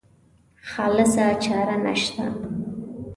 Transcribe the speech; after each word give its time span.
خالصه 0.63 1.33
چاره 1.35 1.77
نشته. 1.77 2.31